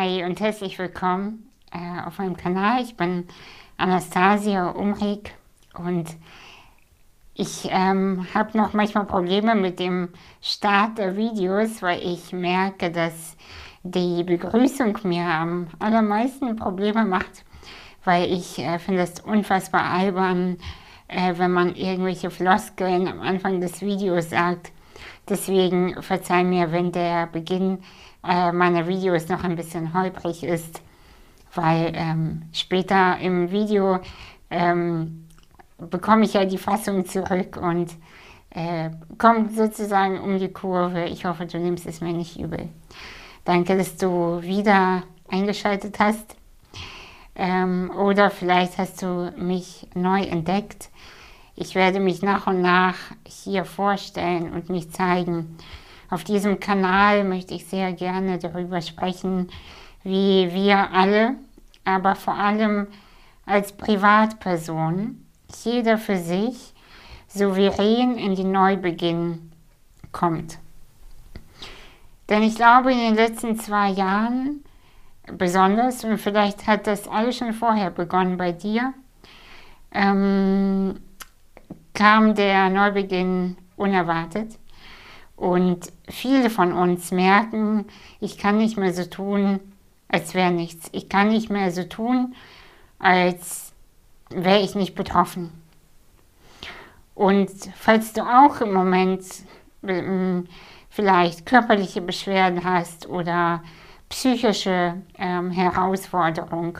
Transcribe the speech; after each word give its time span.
Hi 0.00 0.22
und 0.22 0.38
herzlich 0.38 0.78
willkommen 0.78 1.50
äh, 1.72 2.06
auf 2.06 2.18
meinem 2.18 2.36
Kanal. 2.36 2.80
Ich 2.82 2.96
bin 2.96 3.26
Anastasia 3.78 4.68
Umrig 4.68 5.34
und 5.74 6.06
ich 7.34 7.68
ähm, 7.68 8.24
habe 8.32 8.56
noch 8.56 8.74
manchmal 8.74 9.06
Probleme 9.06 9.56
mit 9.56 9.80
dem 9.80 10.10
Start 10.40 10.98
der 10.98 11.16
Videos, 11.16 11.82
weil 11.82 12.00
ich 12.00 12.32
merke, 12.32 12.92
dass 12.92 13.36
die 13.82 14.22
Begrüßung 14.22 14.98
mir 15.02 15.24
am 15.24 15.66
allermeisten 15.80 16.54
Probleme 16.54 17.04
macht, 17.04 17.44
weil 18.04 18.32
ich 18.32 18.60
äh, 18.60 18.78
finde 18.78 19.02
es 19.02 19.18
unfassbar 19.18 19.82
albern, 19.82 20.58
äh, 21.08 21.34
wenn 21.38 21.50
man 21.50 21.74
irgendwelche 21.74 22.30
Floskeln 22.30 23.08
am 23.08 23.20
Anfang 23.20 23.60
des 23.60 23.80
Videos 23.80 24.30
sagt. 24.30 24.70
Deswegen 25.28 26.02
verzeih 26.02 26.44
mir, 26.44 26.72
wenn 26.72 26.92
der 26.92 27.26
Beginn 27.26 27.78
äh, 28.26 28.52
meiner 28.52 28.86
Videos 28.86 29.28
noch 29.28 29.44
ein 29.44 29.56
bisschen 29.56 29.94
holprig 29.94 30.42
ist, 30.44 30.82
weil 31.54 31.92
ähm, 31.94 32.42
später 32.52 33.18
im 33.18 33.50
Video 33.50 34.00
ähm, 34.50 35.26
bekomme 35.78 36.24
ich 36.24 36.34
ja 36.34 36.44
die 36.44 36.58
Fassung 36.58 37.06
zurück 37.06 37.56
und 37.56 37.94
äh, 38.50 38.90
komme 39.18 39.50
sozusagen 39.50 40.20
um 40.20 40.38
die 40.38 40.52
Kurve. 40.52 41.04
Ich 41.04 41.24
hoffe, 41.24 41.46
du 41.46 41.58
nimmst 41.58 41.86
es 41.86 42.00
mir 42.00 42.12
nicht 42.12 42.38
übel. 42.38 42.68
Danke, 43.44 43.76
dass 43.76 43.96
du 43.96 44.42
wieder 44.42 45.02
eingeschaltet 45.28 45.98
hast. 45.98 46.36
Ähm, 47.34 47.90
oder 47.96 48.30
vielleicht 48.30 48.78
hast 48.78 49.02
du 49.02 49.32
mich 49.36 49.86
neu 49.94 50.22
entdeckt. 50.22 50.87
Ich 51.60 51.74
werde 51.74 51.98
mich 51.98 52.22
nach 52.22 52.46
und 52.46 52.62
nach 52.62 52.94
hier 53.26 53.64
vorstellen 53.64 54.52
und 54.52 54.68
mich 54.68 54.92
zeigen. 54.92 55.58
Auf 56.08 56.22
diesem 56.22 56.60
Kanal 56.60 57.24
möchte 57.24 57.52
ich 57.54 57.66
sehr 57.66 57.92
gerne 57.94 58.38
darüber 58.38 58.80
sprechen, 58.80 59.50
wie 60.04 60.54
wir 60.54 60.92
alle, 60.92 61.34
aber 61.84 62.14
vor 62.14 62.34
allem 62.34 62.86
als 63.44 63.72
Privatperson, 63.72 65.26
jeder 65.64 65.98
für 65.98 66.16
sich, 66.16 66.74
souverän 67.26 68.16
in 68.18 68.36
die 68.36 68.44
Neubeginn 68.44 69.50
kommt. 70.12 70.60
Denn 72.28 72.44
ich 72.44 72.54
glaube, 72.54 72.92
in 72.92 72.98
den 72.98 73.16
letzten 73.16 73.58
zwei 73.58 73.90
Jahren 73.90 74.62
besonders, 75.26 76.04
und 76.04 76.18
vielleicht 76.18 76.68
hat 76.68 76.86
das 76.86 77.08
alles 77.08 77.36
schon 77.36 77.52
vorher 77.52 77.90
begonnen 77.90 78.36
bei 78.36 78.52
dir, 78.52 78.94
ähm, 79.90 81.00
kam 81.98 82.36
der 82.36 82.70
Neubeginn 82.70 83.56
unerwartet. 83.76 84.56
Und 85.34 85.92
viele 86.08 86.48
von 86.48 86.72
uns 86.72 87.10
merken, 87.10 87.86
ich 88.20 88.38
kann 88.38 88.56
nicht 88.56 88.76
mehr 88.76 88.92
so 88.92 89.04
tun, 89.04 89.58
als 90.08 90.34
wäre 90.34 90.52
nichts. 90.52 90.88
Ich 90.92 91.08
kann 91.08 91.28
nicht 91.28 91.50
mehr 91.50 91.72
so 91.72 91.82
tun, 91.84 92.34
als 93.00 93.72
wäre 94.30 94.60
ich 94.60 94.76
nicht 94.76 94.94
betroffen. 94.94 95.50
Und 97.14 97.50
falls 97.74 98.12
du 98.12 98.22
auch 98.22 98.60
im 98.60 98.72
Moment 98.72 99.24
ähm, 99.82 100.46
vielleicht 100.88 101.46
körperliche 101.46 102.00
Beschwerden 102.00 102.62
hast 102.62 103.08
oder 103.08 103.62
psychische 104.08 105.02
ähm, 105.18 105.50
Herausforderung, 105.50 106.78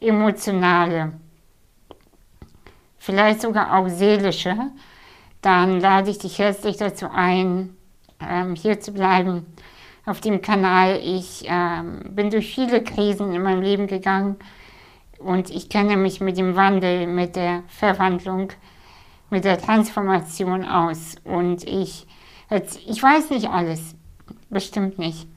emotionale, 0.00 1.12
vielleicht 3.06 3.40
sogar 3.40 3.78
auch 3.78 3.88
seelische, 3.88 4.56
dann 5.40 5.80
lade 5.80 6.10
ich 6.10 6.18
dich 6.18 6.40
herzlich 6.40 6.76
dazu 6.76 7.06
ein, 7.08 7.76
ähm, 8.20 8.56
hier 8.56 8.80
zu 8.80 8.92
bleiben 8.92 9.46
auf 10.04 10.20
dem 10.20 10.42
Kanal. 10.42 10.98
Ich 11.00 11.44
ähm, 11.46 12.00
bin 12.10 12.30
durch 12.30 12.52
viele 12.52 12.82
Krisen 12.82 13.32
in 13.32 13.42
meinem 13.42 13.62
Leben 13.62 13.86
gegangen 13.86 14.36
und 15.18 15.50
ich 15.50 15.68
kenne 15.68 15.96
mich 15.96 16.20
mit 16.20 16.36
dem 16.36 16.56
Wandel, 16.56 17.06
mit 17.06 17.36
der 17.36 17.62
Verwandlung, 17.68 18.48
mit 19.30 19.44
der 19.44 19.58
Transformation 19.58 20.64
aus. 20.64 21.14
Und 21.22 21.62
ich, 21.62 22.08
jetzt, 22.50 22.80
ich 22.88 23.00
weiß 23.00 23.30
nicht 23.30 23.48
alles, 23.48 23.94
bestimmt 24.50 24.98
nicht. 24.98 25.28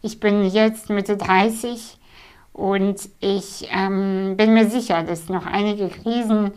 Ich 0.00 0.20
bin 0.20 0.44
jetzt 0.44 0.90
Mitte 0.90 1.16
30 1.16 1.98
und 2.52 3.00
ich 3.18 3.68
ähm, 3.72 4.36
bin 4.36 4.54
mir 4.54 4.70
sicher, 4.70 5.02
dass 5.02 5.28
noch 5.28 5.44
einige 5.44 5.88
Krisen, 5.88 6.52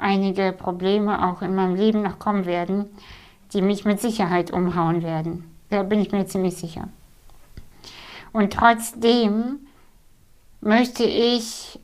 einige 0.00 0.52
Probleme 0.52 1.28
auch 1.28 1.42
in 1.42 1.54
meinem 1.54 1.74
Leben 1.74 2.02
noch 2.02 2.18
kommen 2.18 2.46
werden 2.46 2.86
die 3.52 3.62
mich 3.62 3.84
mit 3.84 4.00
Sicherheit 4.00 4.52
umhauen 4.52 5.02
werden. 5.02 5.50
Da 5.70 5.82
bin 5.82 6.00
ich 6.00 6.12
mir 6.12 6.26
ziemlich 6.26 6.56
sicher. 6.56 6.88
Und 8.32 8.52
trotzdem 8.52 9.60
möchte 10.60 11.04
ich 11.04 11.78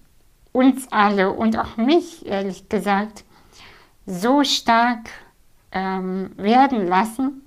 uns 0.52 0.90
alle 0.90 1.32
und 1.32 1.58
auch 1.58 1.76
mich, 1.76 2.26
ehrlich 2.26 2.68
gesagt, 2.68 3.24
so 4.06 4.44
stark 4.44 5.10
ähm, 5.72 6.30
werden 6.36 6.86
lassen, 6.86 7.42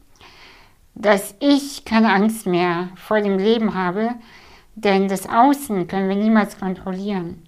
dass 0.96 1.34
ich 1.40 1.85
keine 1.85 2.12
Angst 2.12 2.46
mehr 2.46 2.90
vor 2.96 3.22
dem 3.22 3.38
Leben 3.38 3.74
habe, 3.74 4.16
denn 4.75 5.08
das 5.08 5.29
Außen 5.29 5.88
können 5.88 6.09
wir 6.09 6.16
niemals 6.16 6.59
kontrollieren. 6.59 7.41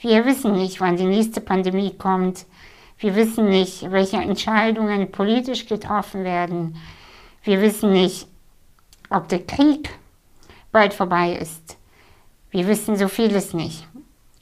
Wir 0.00 0.24
wissen 0.24 0.52
nicht, 0.52 0.80
wann 0.80 0.96
die 0.96 1.04
nächste 1.04 1.40
Pandemie 1.40 1.92
kommt, 1.96 2.46
wir 3.00 3.14
wissen 3.14 3.48
nicht, 3.48 3.92
welche 3.92 4.16
Entscheidungen 4.16 5.12
politisch 5.12 5.66
getroffen 5.66 6.24
werden. 6.24 6.76
Wir 7.44 7.60
wissen 7.60 7.92
nicht, 7.92 8.26
ob 9.08 9.28
der 9.28 9.46
Krieg 9.46 9.90
bald 10.72 10.94
vorbei 10.94 11.32
ist. 11.32 11.76
Wir 12.50 12.66
wissen 12.66 12.96
so 12.96 13.06
vieles 13.06 13.54
nicht. 13.54 13.86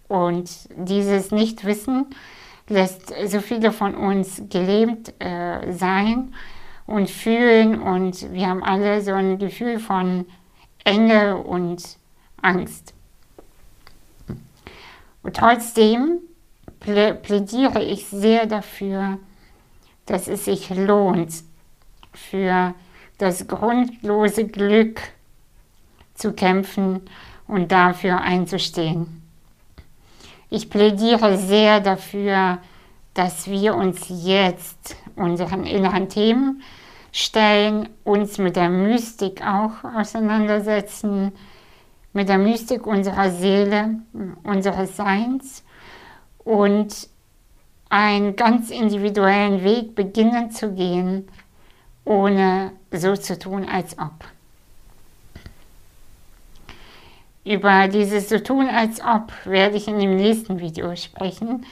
Und 0.09 0.51
dieses 0.75 1.33
Nichtwissen 1.33 2.07
lässt 2.69 3.13
so 3.27 3.41
viele 3.41 3.73
von 3.73 3.95
uns 3.95 4.43
gelähmt 4.49 5.13
äh, 5.19 5.73
sein 5.73 6.35
und 6.87 7.11
fühlen. 7.11 7.81
Und 7.81 8.33
wir 8.33 8.47
haben 8.47 8.63
alle 8.63 9.03
so 9.03 9.13
ein 9.13 9.39
Gefühl 9.39 9.79
von 9.79 10.25
Enge 10.85 11.37
und 11.37 11.99
Angst. 12.41 12.96
Und 15.27 15.35
trotzdem 15.35 16.21
plädiere 16.79 17.83
ich 17.83 18.07
sehr 18.07 18.47
dafür, 18.47 19.19
dass 20.07 20.29
es 20.29 20.45
sich 20.45 20.71
lohnt, 20.71 21.43
für 22.13 22.75
das 23.19 23.49
grundlose 23.49 24.47
Glück 24.47 25.01
zu 26.15 26.33
kämpfen 26.33 27.01
und 27.49 27.73
dafür 27.73 28.21
einzustehen. 28.21 29.21
Ich 30.49 30.71
plädiere 30.71 31.37
sehr 31.39 31.81
dafür, 31.81 32.59
dass 33.13 33.49
wir 33.49 33.75
uns 33.75 34.07
jetzt 34.09 34.95
unseren 35.17 35.65
inneren 35.67 36.09
Themen 36.09 36.63
stellen, 37.11 37.89
uns 38.05 38.39
mit 38.39 38.55
der 38.55 38.69
Mystik 38.69 39.43
auch 39.43 39.83
auseinandersetzen, 39.83 41.33
mit 42.17 42.31
der 42.31 42.39
Mystik 42.39 42.87
unserer 42.87 43.31
Seele, 43.31 44.01
unseres 44.43 44.97
Seins 44.97 45.63
und 46.39 47.11
einen 47.91 48.37
ganz 48.37 48.71
individuellen 48.71 49.63
Weg 49.63 49.95
beginnen 49.95 50.51
zu 50.51 50.73
gehen, 50.73 51.29
ohne 52.07 52.73
so 52.91 53.15
zu 53.17 53.39
tun, 53.39 53.69
als 53.69 53.99
ob. 53.99 54.15
Über 57.45 57.87
dieses 57.89 58.31
so 58.31 58.39
tun, 58.39 58.67
als 58.71 59.03
ob 59.03 59.31
werde 59.45 59.77
ich 59.77 59.87
in 59.87 59.99
dem 59.99 60.17
nächsten 60.17 60.59
Video 60.59 60.97
sprechen. 60.97 61.67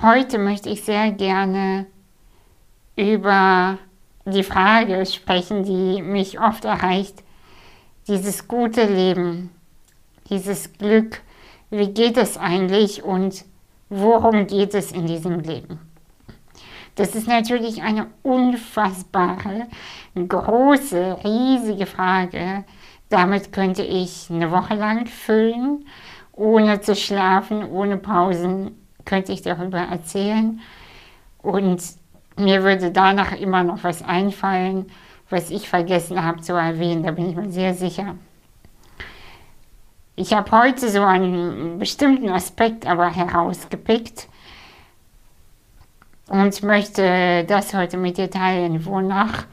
Heute 0.00 0.38
möchte 0.38 0.70
ich 0.70 0.82
sehr 0.82 1.12
gerne 1.12 1.84
über 2.96 3.76
die 4.24 4.44
Frage 4.44 5.04
sprechen, 5.04 5.62
die 5.62 6.00
mich 6.00 6.40
oft 6.40 6.64
erreicht, 6.64 7.22
dieses 8.08 8.48
gute 8.48 8.86
Leben, 8.86 9.50
dieses 10.30 10.72
Glück, 10.72 11.20
wie 11.70 11.88
geht 11.88 12.16
es 12.16 12.36
eigentlich 12.36 13.02
und 13.02 13.44
worum 13.88 14.46
geht 14.46 14.74
es 14.74 14.92
in 14.92 15.06
diesem 15.06 15.40
Leben? 15.40 15.78
Das 16.96 17.16
ist 17.16 17.26
natürlich 17.26 17.82
eine 17.82 18.06
unfassbare, 18.22 19.66
große, 20.14 21.18
riesige 21.24 21.86
Frage. 21.86 22.64
Damit 23.08 23.52
könnte 23.52 23.82
ich 23.82 24.28
eine 24.30 24.50
Woche 24.52 24.74
lang 24.74 25.06
füllen, 25.06 25.86
ohne 26.32 26.80
zu 26.80 26.94
schlafen, 26.94 27.64
ohne 27.64 27.96
Pausen, 27.96 28.76
könnte 29.04 29.32
ich 29.32 29.42
darüber 29.42 29.78
erzählen. 29.78 30.60
Und 31.42 31.82
mir 32.36 32.62
würde 32.62 32.90
danach 32.90 33.32
immer 33.32 33.64
noch 33.64 33.82
was 33.82 34.02
einfallen, 34.02 34.86
was 35.30 35.50
ich 35.50 35.68
vergessen 35.68 36.22
habe 36.22 36.40
zu 36.40 36.52
erwähnen, 36.52 37.02
da 37.02 37.10
bin 37.10 37.30
ich 37.30 37.36
mir 37.36 37.50
sehr 37.50 37.74
sicher. 37.74 38.14
Ich 40.16 40.32
habe 40.32 40.50
heute 40.52 40.88
so 40.88 41.02
einen 41.02 41.78
bestimmten 41.78 42.28
Aspekt 42.28 42.86
aber 42.86 43.10
herausgepickt 43.10 44.28
und 46.28 46.62
möchte 46.62 47.44
das 47.48 47.74
heute 47.74 47.96
mit 47.96 48.18
dir 48.18 48.30
teilen, 48.30 48.86
wonach 48.86 49.46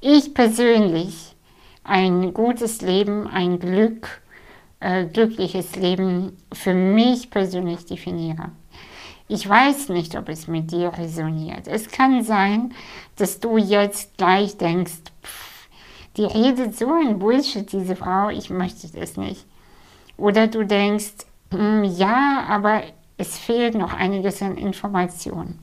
ich 0.00 0.32
persönlich 0.32 1.34
ein 1.82 2.32
gutes 2.32 2.80
Leben, 2.80 3.26
ein 3.26 3.58
Glück 3.58 4.22
äh, 4.84 5.06
glückliches 5.06 5.76
Leben 5.76 6.36
für 6.52 6.74
mich 6.74 7.30
persönlich 7.30 7.86
definiere. 7.86 8.52
Ich 9.28 9.48
weiß 9.48 9.88
nicht, 9.88 10.14
ob 10.16 10.28
es 10.28 10.46
mit 10.46 10.70
dir 10.70 10.92
resoniert. 10.96 11.66
Es 11.66 11.90
kann 11.90 12.22
sein, 12.22 12.72
dass 13.16 13.40
du 13.40 13.56
jetzt 13.56 14.18
gleich 14.18 14.58
denkst, 14.58 15.00
pff, 15.24 15.68
die 16.18 16.26
redet 16.26 16.76
so 16.76 16.92
ein 16.92 17.18
Bullshit, 17.18 17.72
diese 17.72 17.96
Frau, 17.96 18.28
ich 18.28 18.50
möchte 18.50 18.86
das 18.88 19.16
nicht. 19.16 19.46
Oder 20.16 20.46
du 20.46 20.64
denkst, 20.64 21.26
hm, 21.50 21.84
ja, 21.84 22.44
aber 22.48 22.82
es 23.16 23.38
fehlt 23.38 23.74
noch 23.74 23.92
einiges 23.92 24.42
an 24.42 24.56
Informationen. 24.56 25.58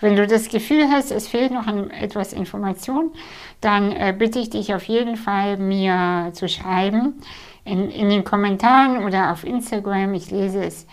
Wenn 0.00 0.16
du 0.16 0.26
das 0.26 0.48
Gefühl 0.48 0.90
hast, 0.90 1.12
es 1.12 1.28
fehlt 1.28 1.52
noch 1.52 1.68
an 1.68 1.90
etwas 1.90 2.32
Information, 2.32 3.12
dann 3.60 3.92
äh, 3.92 4.12
bitte 4.16 4.40
ich 4.40 4.50
dich 4.50 4.74
auf 4.74 4.82
jeden 4.84 5.16
Fall, 5.16 5.56
mir 5.58 6.30
zu 6.32 6.48
schreiben 6.48 7.22
in, 7.64 7.88
in 7.88 8.08
den 8.08 8.24
Kommentaren 8.24 9.04
oder 9.04 9.30
auf 9.30 9.44
Instagram. 9.44 10.14
Ich 10.14 10.32
lese 10.32 10.64
es 10.64 10.88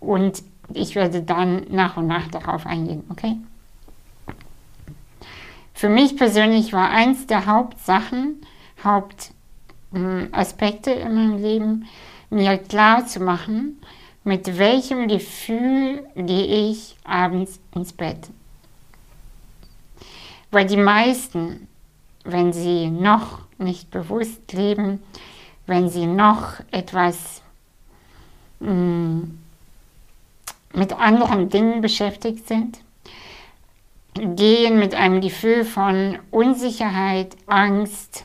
und 0.00 0.42
ich 0.74 0.96
werde 0.96 1.22
dann 1.22 1.66
nach 1.70 1.96
und 1.96 2.08
nach 2.08 2.26
darauf 2.28 2.66
eingehen, 2.66 3.04
okay? 3.10 3.36
Für 5.72 5.88
mich 5.88 6.16
persönlich 6.16 6.72
war 6.72 6.90
eins 6.90 7.28
der 7.28 7.46
Hauptsachen, 7.46 8.40
Hauptaspekte 9.92 10.90
in 10.90 11.14
meinem 11.14 11.42
Leben, 11.42 11.88
mir 12.30 12.58
klar 12.58 13.06
zu 13.06 13.20
machen, 13.20 13.80
mit 14.24 14.58
welchem 14.58 15.08
Gefühl 15.08 16.06
gehe 16.14 16.70
ich 16.70 16.96
abends 17.04 17.60
ins 17.74 17.92
Bett. 17.92 18.28
Weil 20.50 20.66
die 20.66 20.76
meisten, 20.76 21.68
wenn 22.24 22.52
sie 22.52 22.90
noch 22.90 23.40
nicht 23.58 23.90
bewusst 23.90 24.52
leben, 24.52 25.02
wenn 25.66 25.88
sie 25.88 26.06
noch 26.06 26.60
etwas 26.70 27.42
mm, 28.60 29.20
mit 30.74 30.92
anderen 30.92 31.48
Dingen 31.48 31.80
beschäftigt 31.80 32.46
sind, 32.46 32.78
gehen 34.14 34.78
mit 34.78 34.94
einem 34.94 35.20
Gefühl 35.20 35.64
von 35.64 36.18
Unsicherheit, 36.30 37.36
Angst, 37.46 38.24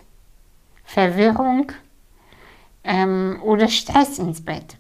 Verwirrung 0.94 1.72
ähm, 2.84 3.40
oder 3.44 3.68
Stress 3.68 4.20
ins 4.20 4.46
Bett. 4.46 4.78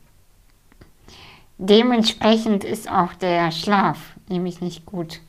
Dementsprechend 1.58 2.64
ist 2.64 2.90
auch 2.90 3.14
der 3.16 3.52
Schlaf 3.52 4.14
nämlich 4.30 4.62
nicht 4.62 4.86
gut. 4.86 5.22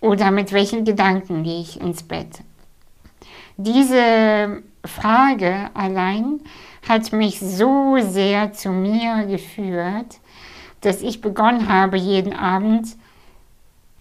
Oder 0.00 0.30
mit 0.30 0.52
welchen 0.52 0.84
Gedanken 0.84 1.42
gehe 1.42 1.60
ich 1.60 1.80
ins 1.80 2.02
Bett? 2.02 2.40
Diese 3.56 4.62
Frage 4.84 5.70
allein 5.72 6.40
hat 6.86 7.12
mich 7.12 7.40
so 7.40 7.96
sehr 8.00 8.52
zu 8.52 8.70
mir 8.70 9.24
geführt, 9.24 10.20
dass 10.82 11.02
ich 11.02 11.22
begonnen 11.22 11.68
habe, 11.68 11.96
jeden 11.96 12.34
Abend 12.34 12.88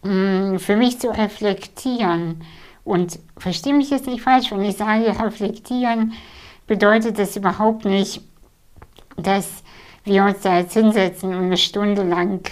mh, 0.03 0.11
mm, 0.53 0.59
für 0.59 0.75
mich 0.75 0.99
zu 0.99 1.09
reflektieren. 1.09 2.43
Und 2.87 3.19
verstehe 3.37 3.73
mich 3.73 3.89
jetzt 3.89 4.07
nicht 4.07 4.21
falsch, 4.21 4.49
wenn 4.49 4.63
ich 4.63 4.77
sage 4.77 5.07
reflektieren, 5.21 6.13
bedeutet 6.67 7.19
das 7.19 7.35
überhaupt 7.35 7.83
nicht, 7.83 8.21
dass 9.17 9.61
wir 10.05 10.23
uns 10.23 10.39
da 10.39 10.59
jetzt 10.59 10.71
hinsetzen 10.71 11.35
und 11.35 11.47
eine 11.47 11.57
Stunde 11.57 12.03
lang 12.03 12.49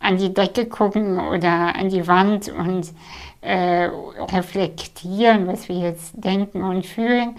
an 0.00 0.18
die 0.18 0.34
Decke 0.34 0.66
gucken 0.66 1.18
oder 1.18 1.74
an 1.76 1.88
die 1.88 2.06
Wand 2.06 2.50
und 2.50 2.92
äh, 3.40 3.88
reflektieren, 4.34 5.46
was 5.46 5.70
wir 5.70 5.78
jetzt 5.78 6.12
denken 6.22 6.62
und 6.62 6.84
fühlen, 6.84 7.36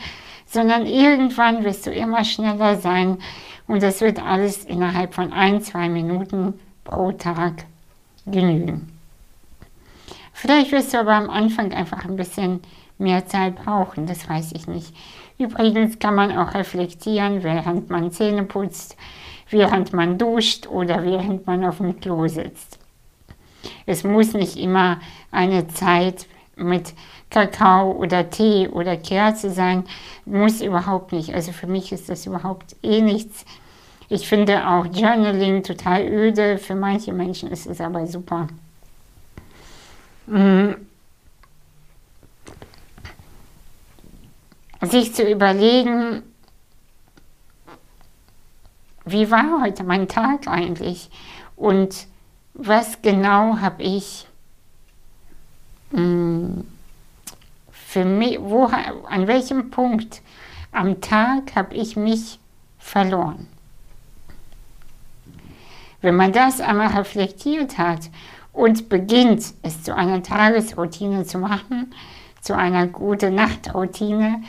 sondern 0.47 0.87
irgendwann 0.87 1.63
wirst 1.63 1.85
du 1.85 1.91
immer 1.91 2.25
schneller 2.25 2.77
sein 2.77 3.19
und 3.67 3.83
das 3.83 4.01
wird 4.01 4.19
alles 4.19 4.65
innerhalb 4.65 5.13
von 5.13 5.31
ein, 5.31 5.61
zwei 5.61 5.89
Minuten 5.89 6.59
pro 6.83 7.11
Tag 7.11 7.65
genügen. 8.25 8.96
Vielleicht 10.39 10.71
wirst 10.71 10.93
du 10.93 10.99
aber 10.99 11.15
am 11.15 11.31
Anfang 11.31 11.73
einfach 11.73 12.05
ein 12.05 12.15
bisschen 12.15 12.59
mehr 12.99 13.25
Zeit 13.25 13.55
brauchen, 13.55 14.05
das 14.05 14.29
weiß 14.29 14.51
ich 14.51 14.67
nicht. 14.67 14.93
Übrigens 15.39 15.97
kann 15.97 16.13
man 16.13 16.37
auch 16.37 16.53
reflektieren, 16.53 17.41
während 17.41 17.89
man 17.89 18.11
Zähne 18.11 18.43
putzt, 18.43 18.95
während 19.49 19.93
man 19.93 20.19
duscht 20.19 20.67
oder 20.67 21.03
während 21.03 21.47
man 21.47 21.65
auf 21.65 21.77
dem 21.77 21.99
Klo 21.99 22.27
sitzt. 22.27 22.77
Es 23.87 24.03
muss 24.03 24.33
nicht 24.33 24.57
immer 24.57 24.99
eine 25.31 25.69
Zeit 25.69 26.27
mit 26.55 26.93
Kakao 27.31 27.93
oder 27.93 28.29
Tee 28.29 28.67
oder 28.67 28.95
Kerze 28.95 29.49
sein, 29.49 29.85
muss 30.25 30.61
überhaupt 30.61 31.13
nicht. 31.13 31.33
Also 31.33 31.51
für 31.51 31.65
mich 31.65 31.91
ist 31.91 32.09
das 32.09 32.27
überhaupt 32.27 32.75
eh 32.83 33.01
nichts. 33.01 33.43
Ich 34.07 34.27
finde 34.27 34.67
auch 34.67 34.85
Journaling 34.85 35.63
total 35.63 36.07
öde, 36.07 36.59
für 36.59 36.75
manche 36.75 37.11
Menschen 37.11 37.49
ist 37.49 37.65
es 37.65 37.81
aber 37.81 38.05
super. 38.05 38.47
Mhm. 40.27 40.75
Sich 44.81 45.15
zu 45.15 45.23
überlegen, 45.23 46.23
wie 49.05 49.31
war 49.31 49.61
heute 49.61 49.83
mein 49.83 50.07
Tag 50.07 50.47
eigentlich 50.47 51.09
und 51.55 52.07
was 52.53 53.01
genau 53.01 53.57
habe 53.59 53.81
ich 53.83 54.27
hm, 55.91 56.67
für 57.71 58.03
mich, 58.03 58.39
wo, 58.39 58.65
an 58.65 59.27
welchem 59.27 59.71
Punkt 59.71 60.21
am 60.71 60.99
Tag 60.99 61.55
habe 61.55 61.73
ich 61.73 61.95
mich 61.95 62.39
verloren. 62.77 63.47
Wenn 66.01 66.15
man 66.15 66.33
das 66.33 66.59
einmal 66.59 66.89
reflektiert 66.89 67.77
hat 67.77 68.09
und 68.57 68.89
beginnt, 68.89 69.53
es 69.61 69.83
zu 69.83 69.95
einer 69.95 70.23
Tagesroutine 70.23 71.25
zu 71.25 71.37
machen, 71.37 71.93
zu 72.41 72.57
einer 72.57 72.87
guten 72.87 73.35
Nachtroutine, 73.35 74.41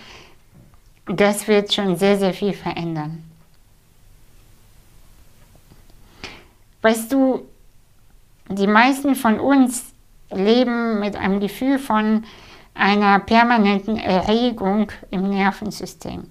das 1.05 1.47
wird 1.47 1.75
schon 1.75 1.97
sehr, 1.97 2.17
sehr 2.17 2.33
viel 2.33 2.55
verändern. 2.55 3.23
Weißt 6.81 7.13
du, 7.13 7.43
die 8.49 8.67
meisten 8.67 9.15
von 9.15 9.39
uns 9.39 9.93
leben 10.31 11.01
mit 11.01 11.15
einem 11.15 11.41
Gefühl 11.41 11.79
von 11.79 12.25
einer 12.73 13.19
permanenten 13.19 13.99
Erregung 13.99 14.91
im 15.11 15.29
Nervensystem. 15.29 16.25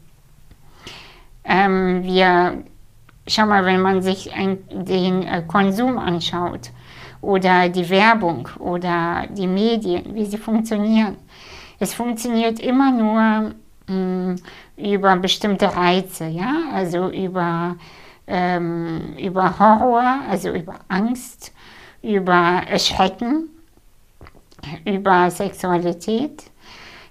Ähm, 1.43 2.03
wir, 2.03 2.63
schau 3.27 3.45
mal, 3.45 3.65
wenn 3.65 3.81
man 3.81 4.01
sich 4.01 4.33
ein, 4.33 4.57
den 4.71 5.21
äh, 5.23 5.43
Konsum 5.47 5.99
anschaut 5.99 6.71
oder 7.21 7.69
die 7.69 7.89
Werbung 7.89 8.49
oder 8.59 9.25
die 9.29 9.47
Medien, 9.47 10.13
wie 10.13 10.25
sie 10.25 10.37
funktionieren. 10.37 11.17
Es 11.79 11.93
funktioniert 11.93 12.59
immer 12.59 12.91
nur 12.91 13.53
mh, 13.87 13.95
mm, 13.95 14.35
über 14.77 15.15
bestimmte 15.17 15.75
Reize, 15.75 16.27
ja, 16.27 16.63
also 16.73 17.09
über 17.09 17.75
ähm, 18.27 19.15
über 19.17 19.57
Horror, 19.57 20.19
also 20.29 20.49
über 20.49 20.75
Angst, 20.89 21.53
über 22.01 22.61
Erschrecken, 22.67 23.49
über 24.85 25.31
Sexualität, 25.31 26.43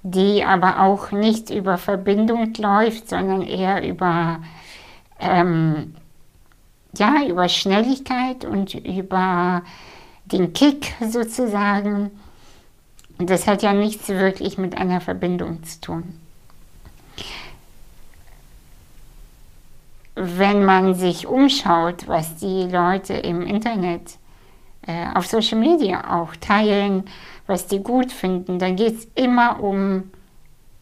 die 0.02 0.44
aber 0.44 0.80
auch 0.80 1.10
nicht 1.10 1.50
über 1.50 1.78
Verbindung 1.78 2.52
läuft, 2.58 3.08
sondern 3.08 3.42
eher 3.42 3.86
über, 3.88 4.40
ähm, 5.18 5.94
ja, 6.96 7.24
über 7.26 7.48
Schnelligkeit 7.48 8.44
und 8.44 8.74
über 8.74 9.62
den 10.26 10.52
Kick 10.52 10.94
sozusagen. 11.00 12.10
Das 13.18 13.46
hat 13.46 13.62
ja 13.62 13.72
nichts 13.72 14.08
wirklich 14.08 14.58
mit 14.58 14.76
einer 14.76 15.00
Verbindung 15.00 15.62
zu 15.64 15.80
tun. 15.80 16.20
wenn 20.16 20.64
man 20.64 20.94
sich 20.94 21.26
umschaut, 21.26 22.08
was 22.08 22.36
die 22.36 22.62
Leute 22.62 23.12
im 23.12 23.42
Internet, 23.42 24.16
äh, 24.86 25.06
auf 25.14 25.26
Social 25.26 25.58
Media 25.58 26.18
auch 26.20 26.34
teilen, 26.36 27.04
was 27.46 27.66
die 27.66 27.80
gut 27.80 28.10
finden, 28.10 28.58
dann 28.58 28.76
geht 28.76 28.98
es 28.98 29.08
immer 29.14 29.62
um 29.62 30.10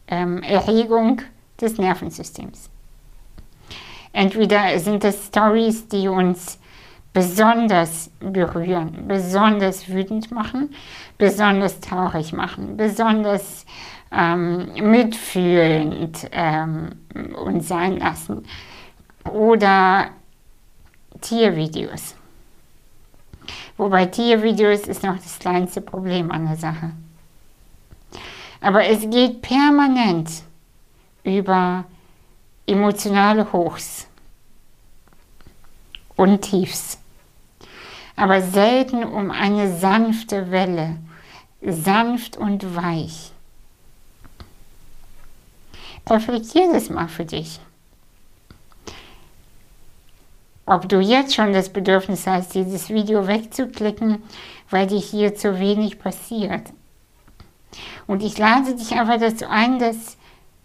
ähm, 0.07 0.41
Erregung 0.41 1.21
des 1.59 1.77
Nervensystems. 1.77 2.69
Entweder 4.13 4.79
sind 4.79 5.03
es 5.03 5.27
Stories, 5.27 5.89
die 5.89 6.07
uns 6.07 6.57
besonders 7.15 8.11
berühren, 8.19 9.07
besonders 9.07 9.87
wütend 9.87 10.31
machen, 10.31 10.75
besonders 11.17 11.79
traurig 11.79 12.33
machen, 12.33 12.75
besonders 12.75 13.65
ähm, 14.11 14.73
mitfühlend 14.73 16.27
ähm, 16.33 16.89
uns 17.41 17.69
sein 17.69 17.99
lassen 17.99 18.45
oder 19.31 20.09
Tiervideos. 21.21 22.15
Wobei 23.77 24.07
Tiervideos 24.07 24.81
ist 24.81 25.03
noch 25.03 25.15
das 25.15 25.39
kleinste 25.39 25.79
Problem 25.79 26.31
an 26.31 26.47
der 26.47 26.57
Sache. 26.57 26.91
Aber 28.59 28.85
es 28.85 29.09
geht 29.09 29.41
permanent 29.41 30.29
über 31.23 31.85
emotionale 32.67 33.53
Hochs 33.53 34.05
und 36.17 36.41
Tiefs, 36.41 36.97
aber 38.15 38.41
selten 38.41 39.03
um 39.03 39.31
eine 39.31 39.75
sanfte 39.77 40.51
Welle, 40.51 40.97
sanft 41.61 42.37
und 42.37 42.75
weich. 42.75 43.31
Reflektier 46.07 46.71
das 46.71 46.89
mal 46.89 47.07
für 47.07 47.25
dich. 47.25 47.59
Ob 50.67 50.89
du 50.89 50.99
jetzt 50.99 51.35
schon 51.35 51.53
das 51.53 51.69
Bedürfnis 51.69 52.25
hast, 52.25 52.55
dieses 52.55 52.89
Video 52.89 53.27
wegzuklicken, 53.27 54.23
weil 54.69 54.87
dir 54.87 54.99
hier 54.99 55.35
zu 55.35 55.59
wenig 55.59 55.99
passiert. 55.99 56.63
Und 58.07 58.23
ich 58.23 58.37
lade 58.37 58.75
dich 58.75 58.93
einfach 58.93 59.19
dazu 59.19 59.45
ein, 59.47 59.79
das 59.79 60.17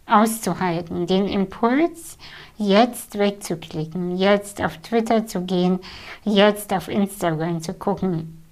auszuhalten, 0.06 1.06
den 1.06 1.28
Impuls 1.28 2.18
jetzt 2.60 3.18
wegzuklicken, 3.18 4.16
jetzt 4.18 4.62
auf 4.62 4.76
Twitter 4.78 5.26
zu 5.26 5.40
gehen, 5.40 5.80
jetzt 6.24 6.72
auf 6.72 6.88
Instagram 6.88 7.62
zu 7.62 7.72
gucken. 7.72 8.42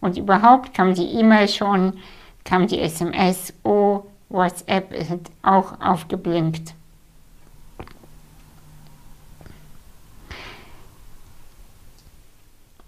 Und 0.00 0.18
überhaupt 0.18 0.74
kam 0.74 0.94
die 0.94 1.06
E-Mail 1.14 1.48
schon, 1.48 1.94
kam 2.44 2.66
die 2.66 2.78
SMS, 2.78 3.54
oh, 3.64 4.02
WhatsApp 4.28 4.92
ist 4.92 5.30
auch 5.42 5.80
aufgeblinkt. 5.80 6.74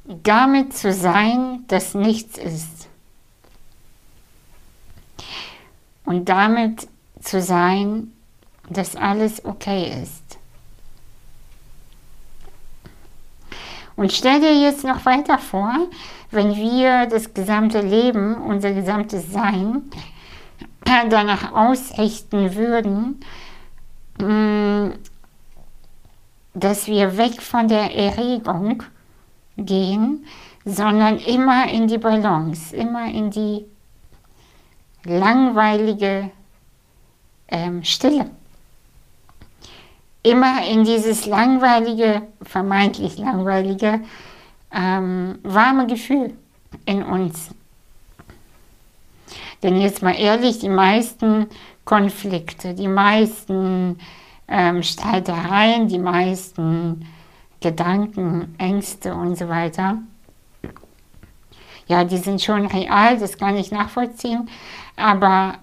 Damit 0.05 0.77
zu 0.77 0.93
sein, 0.93 1.65
dass 1.69 1.95
nichts 1.95 2.37
ist. 2.37 2.89
Und 6.05 6.29
damit 6.29 6.89
zu 7.21 7.41
sein, 7.41 8.13
dass 8.69 8.97
alles 8.97 9.45
okay 9.45 10.03
ist. 10.03 10.30
Und 14.01 14.15
stell 14.15 14.41
dir 14.41 14.59
jetzt 14.59 14.83
noch 14.83 15.05
weiter 15.05 15.37
vor, 15.37 15.75
wenn 16.31 16.57
wir 16.57 17.05
das 17.05 17.35
gesamte 17.35 17.83
Leben, 17.83 18.35
unser 18.35 18.73
gesamtes 18.73 19.31
Sein 19.31 19.91
danach 21.11 21.53
ausrichten 21.53 22.55
würden, 22.55 23.21
mm, 24.19 24.95
dass 26.55 26.87
wir 26.87 27.19
weg 27.19 27.43
von 27.43 27.69
der 27.69 27.95
Erregung 27.95 28.85
gehen, 29.59 30.25
sondern 30.65 31.19
immer 31.19 31.71
in 31.71 31.87
die 31.87 31.99
Balance, 31.99 32.75
immer 32.75 33.05
in 33.05 33.31
die 33.31 33.67
langweilige 35.05 36.31
ähm, 37.49 37.85
Stille. 37.85 38.31
Immer 40.23 40.67
in 40.67 40.85
dieses 40.85 41.27
langweilige, 41.27 42.23
vermeintlich 42.43 43.17
langweilige, 43.17 44.01
ähm, 44.73 45.39
warme 45.43 45.87
Gefühl 45.87 46.35
in 46.85 47.03
uns. 47.03 47.51
Denn 49.63 49.81
jetzt 49.81 50.03
mal 50.03 50.19
ehrlich, 50.19 50.59
die 50.59 50.69
meisten 50.69 51.47
Konflikte, 51.85 52.75
die 52.75 52.89
meisten 52.89 53.99
ähm, 54.49 54.83
Streitereien, 54.83 55.89
die 55.89 55.99
meisten 55.99 57.07
Gedanken, 57.61 58.55
Ängste 58.59 59.15
und 59.15 59.37
so 59.37 59.49
weiter, 59.49 59.99
ja, 61.87 62.05
die 62.05 62.19
sind 62.19 62.41
schon 62.41 62.67
real, 62.67 63.19
das 63.19 63.37
kann 63.37 63.57
ich 63.57 63.73
nachvollziehen, 63.73 64.49
aber 64.97 65.59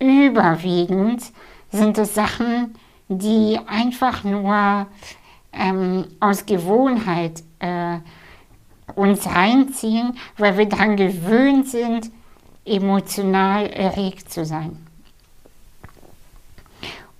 überwiegend 0.00 1.22
sind 1.70 1.96
es 1.98 2.14
Sachen, 2.14 2.74
die 3.18 3.58
einfach 3.66 4.24
nur 4.24 4.86
ähm, 5.52 6.06
aus 6.20 6.46
Gewohnheit 6.46 7.42
äh, 7.58 7.98
uns 8.94 9.26
reinziehen, 9.26 10.18
weil 10.38 10.58
wir 10.58 10.66
daran 10.66 10.96
gewöhnt 10.96 11.68
sind, 11.68 12.10
emotional 12.64 13.66
erregt 13.66 14.32
zu 14.32 14.44
sein. 14.44 14.76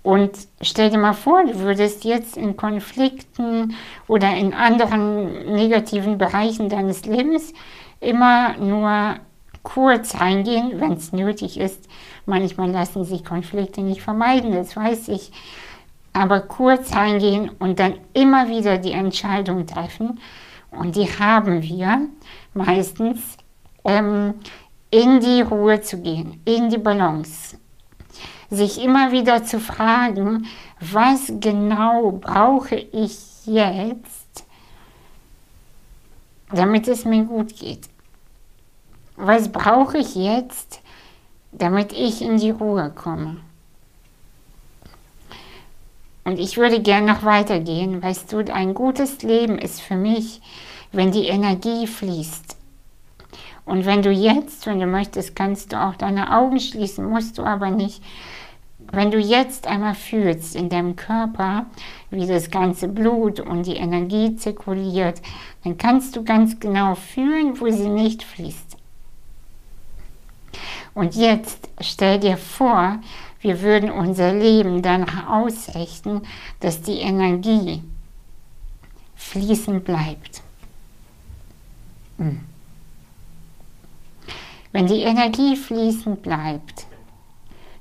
Und 0.03 0.31
stell 0.61 0.89
dir 0.89 0.97
mal 0.97 1.13
vor, 1.13 1.45
du 1.45 1.59
würdest 1.59 2.03
jetzt 2.03 2.35
in 2.35 2.57
Konflikten 2.57 3.73
oder 4.07 4.35
in 4.35 4.53
anderen 4.53 5.53
negativen 5.53 6.17
Bereichen 6.17 6.67
deines 6.67 7.05
Lebens 7.05 7.53
immer 8.01 8.57
nur 8.57 9.15
kurz 9.63 10.19
reingehen, 10.19 10.81
wenn 10.81 10.93
es 10.93 11.13
nötig 11.13 11.57
ist. 11.57 11.87
Manchmal 12.25 12.71
lassen 12.71 13.05
sich 13.05 13.23
Konflikte 13.23 13.81
nicht 13.81 14.01
vermeiden, 14.01 14.51
das 14.51 14.75
weiß 14.75 15.07
ich. 15.07 15.31
Aber 16.13 16.41
kurz 16.41 16.93
reingehen 16.95 17.49
und 17.59 17.79
dann 17.79 17.95
immer 18.13 18.47
wieder 18.47 18.77
die 18.77 18.91
Entscheidung 18.91 19.65
treffen. 19.65 20.19
Und 20.71 20.95
die 20.95 21.07
haben 21.07 21.61
wir 21.61 22.07
meistens 22.53 23.37
ähm, 23.83 24.35
in 24.91 25.19
die 25.19 25.41
Ruhe 25.41 25.81
zu 25.81 25.97
gehen, 25.97 26.39
in 26.45 26.69
die 26.69 26.77
Balance. 26.77 27.57
Sich 28.49 28.79
immer 28.79 29.11
wieder 29.11 29.43
zu 29.43 29.59
fragen, 29.59 30.45
was 30.79 31.33
genau 31.39 32.11
brauche 32.11 32.75
ich 32.75 33.45
jetzt, 33.45 34.45
damit 36.51 36.87
es 36.87 37.05
mir 37.05 37.23
gut 37.23 37.55
geht. 37.55 37.89
Was 39.15 39.51
brauche 39.51 39.97
ich 39.97 40.15
jetzt, 40.15 40.81
damit 41.51 41.93
ich 41.93 42.21
in 42.21 42.37
die 42.37 42.51
Ruhe 42.51 42.91
komme? 42.91 43.37
Und 46.23 46.39
ich 46.39 46.57
würde 46.57 46.81
gern 46.81 47.05
noch 47.05 47.23
weitergehen. 47.23 48.01
Weißt 48.01 48.31
du, 48.31 48.39
ein 48.53 48.73
gutes 48.73 49.21
Leben 49.23 49.57
ist 49.57 49.81
für 49.81 49.95
mich, 49.95 50.41
wenn 50.91 51.11
die 51.11 51.27
Energie 51.27 51.87
fließt. 51.87 52.57
Und 53.65 53.85
wenn 53.85 54.01
du 54.01 54.11
jetzt, 54.11 54.65
wenn 54.65 54.79
du 54.79 54.85
möchtest, 54.85 55.35
kannst 55.35 55.71
du 55.73 55.81
auch 55.81 55.95
deine 55.95 56.35
Augen 56.35 56.59
schließen, 56.59 57.05
musst 57.05 57.37
du 57.37 57.43
aber 57.43 57.69
nicht. 57.69 58.03
Wenn 58.91 59.09
du 59.09 59.17
jetzt 59.17 59.67
einmal 59.67 59.95
fühlst 59.95 60.55
in 60.55 60.69
deinem 60.69 60.95
Körper, 60.95 61.65
wie 62.09 62.27
das 62.27 62.51
ganze 62.51 62.87
Blut 62.87 63.39
und 63.39 63.65
die 63.65 63.77
Energie 63.77 64.35
zirkuliert, 64.35 65.21
dann 65.63 65.77
kannst 65.77 66.15
du 66.15 66.23
ganz 66.23 66.59
genau 66.59 66.95
fühlen, 66.95 67.59
wo 67.59 67.69
sie 67.69 67.89
nicht 67.89 68.23
fließt. 68.23 68.77
Und 70.93 71.15
jetzt 71.15 71.69
stell 71.81 72.19
dir 72.19 72.37
vor, 72.37 72.99
wir 73.43 73.61
würden 73.61 73.91
unser 73.91 74.33
Leben 74.33 74.81
danach 74.81 75.29
ausrichten, 75.29 76.21
dass 76.61 76.81
die 76.81 76.99
Energie 76.99 77.83
fließen 79.15 79.83
bleibt. 79.83 80.41
Hm. 82.17 82.39
Wenn 84.71 84.87
die 84.87 85.01
Energie 85.01 85.57
fließend 85.57 86.23
bleibt, 86.23 86.87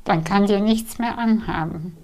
dann 0.04 0.24
kann 0.24 0.46
dir 0.46 0.60
nichts 0.60 0.98
mehr 0.98 1.16
anhaben. 1.16 1.96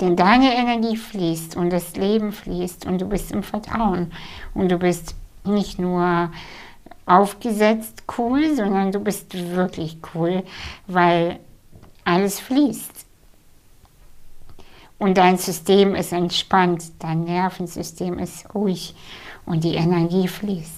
Denn 0.00 0.14
deine 0.14 0.54
Energie 0.54 0.96
fließt 0.96 1.56
und 1.56 1.70
das 1.70 1.96
Leben 1.96 2.30
fließt 2.30 2.86
und 2.86 3.00
du 3.00 3.06
bist 3.06 3.32
im 3.32 3.42
Vertrauen 3.42 4.12
und 4.54 4.70
du 4.70 4.78
bist 4.78 5.16
nicht 5.44 5.80
nur 5.80 6.30
aufgesetzt 7.04 8.04
cool, 8.16 8.54
sondern 8.54 8.92
du 8.92 9.00
bist 9.00 9.34
wirklich 9.34 9.98
cool, 10.14 10.44
weil 10.86 11.40
alles 12.08 12.40
fließt. 12.40 13.04
Und 14.98 15.16
dein 15.16 15.38
System 15.38 15.94
ist 15.94 16.12
entspannt, 16.12 16.84
dein 16.98 17.24
Nervensystem 17.24 18.18
ist 18.18 18.52
ruhig 18.54 18.94
und 19.46 19.62
die 19.62 19.74
Energie 19.74 20.26
fließt. 20.26 20.72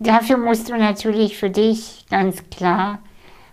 Dafür 0.00 0.38
musst 0.38 0.70
du 0.70 0.76
natürlich 0.76 1.36
für 1.36 1.50
dich 1.50 2.06
ganz 2.08 2.48
klar 2.48 3.00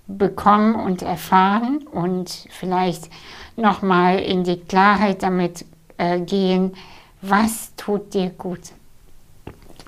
bekommen 0.07 0.75
und 0.75 1.01
erfahren 1.01 1.86
und 1.86 2.47
vielleicht 2.50 3.09
nochmal 3.57 4.19
in 4.19 4.45
die 4.45 4.62
Klarheit 4.62 5.21
damit 5.21 5.65
äh, 5.97 6.21
gehen, 6.21 6.74
was 7.21 7.75
tut 7.75 8.13
dir 8.13 8.29
gut. 8.29 8.62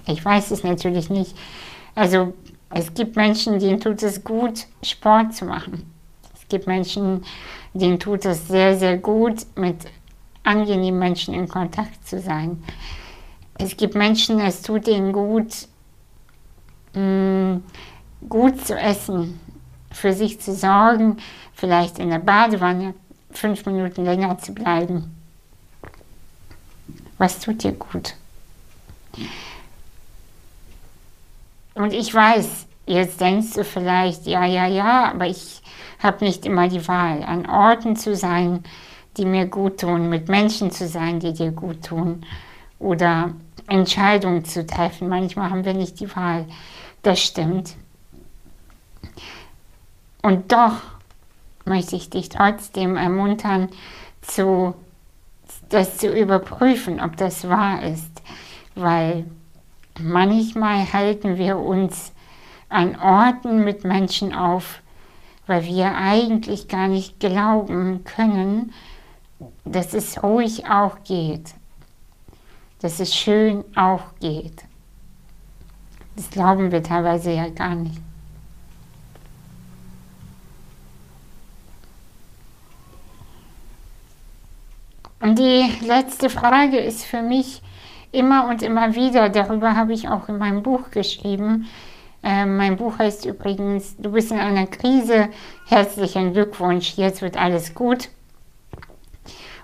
Ich 0.09 0.23
weiß 0.23 0.51
es 0.51 0.63
natürlich 0.63 1.09
nicht. 1.09 1.35
Also 1.95 2.33
es 2.71 2.93
gibt 2.93 3.15
Menschen, 3.15 3.59
denen 3.59 3.79
tut 3.79 4.01
es 4.03 4.23
gut, 4.23 4.65
Sport 4.83 5.33
zu 5.35 5.45
machen. 5.45 5.91
Es 6.35 6.47
gibt 6.47 6.67
Menschen, 6.67 7.23
denen 7.73 7.99
tut 7.99 8.25
es 8.25 8.47
sehr, 8.47 8.77
sehr 8.77 8.97
gut, 8.97 9.45
mit 9.55 9.85
angenehmen 10.43 10.99
Menschen 10.99 11.33
in 11.33 11.47
Kontakt 11.47 12.07
zu 12.07 12.19
sein. 12.19 12.63
Es 13.57 13.77
gibt 13.77 13.93
Menschen, 13.95 14.39
es 14.39 14.61
tut 14.61 14.87
ihnen 14.87 15.11
gut, 15.11 15.67
mh, 16.93 17.59
gut 18.27 18.65
zu 18.65 18.75
essen, 18.75 19.39
für 19.91 20.13
sich 20.13 20.39
zu 20.39 20.53
sorgen, 20.55 21.17
vielleicht 21.53 21.99
in 21.99 22.09
der 22.09 22.19
Badewanne 22.19 22.93
fünf 23.31 23.65
Minuten 23.65 24.05
länger 24.05 24.37
zu 24.39 24.53
bleiben. 24.53 25.15
Was 27.17 27.39
tut 27.39 27.63
dir 27.63 27.73
gut? 27.73 28.15
Und 31.79 31.93
ich 31.93 32.13
weiß, 32.13 32.67
jetzt 32.87 33.21
denkst 33.21 33.53
du 33.53 33.63
vielleicht, 33.63 34.27
ja, 34.27 34.43
ja, 34.43 34.67
ja, 34.67 35.11
aber 35.11 35.27
ich 35.27 35.61
habe 35.99 36.25
nicht 36.25 36.45
immer 36.45 36.67
die 36.67 36.85
Wahl, 36.89 37.23
an 37.23 37.45
Orten 37.45 37.95
zu 37.95 38.17
sein, 38.17 38.65
die 39.15 39.23
mir 39.23 39.45
gut 39.45 39.79
tun, 39.79 40.09
mit 40.09 40.27
Menschen 40.27 40.71
zu 40.71 40.89
sein, 40.89 41.21
die 41.21 41.31
dir 41.31 41.51
gut 41.51 41.85
tun 41.85 42.25
oder 42.79 43.33
Entscheidungen 43.67 44.43
zu 44.43 44.67
treffen. 44.67 45.07
Manchmal 45.07 45.51
haben 45.51 45.63
wir 45.63 45.73
nicht 45.73 46.01
die 46.01 46.13
Wahl. 46.13 46.47
Das 47.01 47.21
stimmt. 47.21 47.77
Und 50.21 50.51
doch 50.51 50.81
möchte 51.63 51.95
ich 51.95 52.09
dich 52.09 52.27
trotzdem 52.27 52.97
ermuntern, 52.97 53.69
zu, 54.21 54.73
das 55.69 55.97
zu 55.97 56.09
überprüfen, 56.09 56.99
ob 56.99 57.15
das 57.15 57.47
wahr 57.47 57.83
ist. 57.83 58.21
Weil 58.75 59.23
manchmal 59.99 60.91
halten 60.91 61.37
wir 61.37 61.57
uns 61.57 62.11
an 62.69 62.95
Orten 62.99 63.63
mit 63.63 63.83
Menschen 63.83 64.33
auf, 64.33 64.81
weil 65.47 65.65
wir 65.65 65.95
eigentlich 65.95 66.67
gar 66.67 66.87
nicht 66.87 67.19
glauben 67.19 68.03
können, 68.03 68.73
dass 69.65 69.93
es 69.93 70.21
ruhig 70.21 70.67
auch 70.69 71.03
geht, 71.03 71.53
dass 72.81 72.99
es 72.99 73.15
schön 73.15 73.63
auch 73.75 74.15
geht. 74.19 74.63
Das 76.15 76.29
glauben 76.29 76.71
wir 76.71 76.83
teilweise 76.83 77.31
ja 77.31 77.49
gar 77.49 77.75
nicht. 77.75 78.01
Und 85.21 85.37
die 85.37 85.69
letzte 85.81 86.29
Frage 86.29 86.77
ist 86.77 87.03
für 87.03 87.21
mich 87.21 87.61
immer 88.11 88.47
und 88.47 88.61
immer 88.61 88.95
wieder, 88.95 89.29
darüber 89.29 89.75
habe 89.75 89.93
ich 89.93 90.09
auch 90.09 90.29
in 90.29 90.37
meinem 90.37 90.63
Buch 90.63 90.91
geschrieben. 90.91 91.67
Äh, 92.23 92.45
mein 92.45 92.77
Buch 92.77 92.99
heißt 92.99 93.25
übrigens, 93.25 93.95
du 93.97 94.11
bist 94.11 94.31
in 94.31 94.39
einer 94.39 94.67
Krise, 94.67 95.29
herzlichen 95.67 96.33
Glückwunsch, 96.33 96.95
jetzt 96.97 97.21
wird 97.21 97.37
alles 97.37 97.73
gut. 97.73 98.09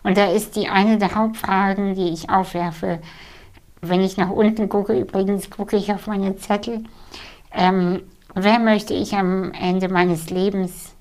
Und 0.04 0.18
da 0.18 0.32
ist 0.32 0.56
die 0.56 0.70
eine 0.70 0.98
der 0.98 1.16
Hauptfragen, 1.16 1.96
die 1.96 2.10
ich 2.10 2.30
aufwerfe. 2.30 3.00
Wenn 3.82 4.02
ich 4.02 4.18
nach 4.18 4.30
unten 4.30 4.70
gucke, 4.70 4.98
übrigens 4.98 5.50
gucke 5.50 5.76
ich 5.76 5.92
auf 5.92 6.08
meine 6.08 6.36
Zettel, 6.38 6.84
ähm, 7.52 8.04
wer 8.34 8.60
möchte 8.60 8.94
ich 8.94 9.16
am 9.16 9.52
Ende 9.54 9.90
meines 9.90 10.30
Lebens 10.30 10.96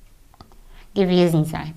gewesen 0.95 1.45
sein? 1.45 1.75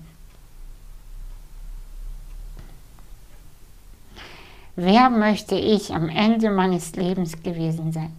Wer 4.80 5.10
möchte 5.10 5.56
ich 5.56 5.92
am 5.92 6.08
Ende 6.08 6.50
meines 6.50 6.94
Lebens 6.94 7.42
gewesen 7.42 7.90
sein? 7.90 8.14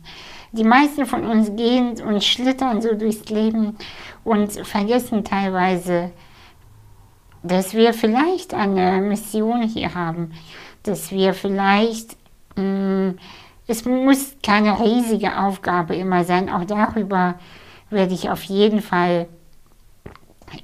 Die 0.51 0.65
meisten 0.65 1.05
von 1.05 1.25
uns 1.25 1.55
gehen 1.55 2.01
und 2.01 2.21
schlittern 2.21 2.81
so 2.81 2.95
durchs 2.95 3.29
Leben 3.29 3.77
und 4.25 4.51
vergessen 4.67 5.23
teilweise, 5.23 6.11
dass 7.43 7.73
wir 7.73 7.93
vielleicht 7.93 8.53
eine 8.53 8.99
Mission 8.99 9.61
hier 9.61 9.95
haben, 9.95 10.33
dass 10.83 11.11
wir 11.11 11.33
vielleicht, 11.33 12.17
mh, 12.57 12.63
mm, 13.11 13.17
es 13.67 13.85
muss 13.85 14.35
keine 14.43 14.81
riesige 14.81 15.39
Aufgabe 15.39 15.95
immer 15.95 16.25
sein, 16.25 16.49
auch 16.49 16.65
darüber 16.65 17.35
werde 17.89 18.13
ich 18.13 18.29
auf 18.29 18.43
jeden 18.43 18.81
Fall 18.81 19.29